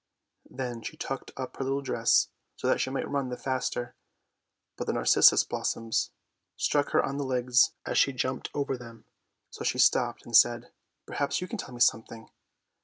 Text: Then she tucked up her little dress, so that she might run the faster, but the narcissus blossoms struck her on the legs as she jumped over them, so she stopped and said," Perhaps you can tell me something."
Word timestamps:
Then 0.49 0.81
she 0.81 0.97
tucked 0.97 1.29
up 1.37 1.57
her 1.57 1.63
little 1.63 1.83
dress, 1.83 2.29
so 2.55 2.67
that 2.67 2.81
she 2.81 2.89
might 2.89 3.07
run 3.07 3.29
the 3.29 3.37
faster, 3.37 3.93
but 4.75 4.87
the 4.87 4.93
narcissus 4.93 5.43
blossoms 5.43 6.09
struck 6.57 6.89
her 6.89 7.03
on 7.05 7.17
the 7.17 7.23
legs 7.23 7.73
as 7.85 7.99
she 7.99 8.11
jumped 8.11 8.49
over 8.55 8.75
them, 8.75 9.05
so 9.51 9.63
she 9.63 9.77
stopped 9.77 10.25
and 10.25 10.35
said," 10.35 10.71
Perhaps 11.05 11.39
you 11.39 11.47
can 11.47 11.59
tell 11.59 11.75
me 11.75 11.81
something." 11.81 12.31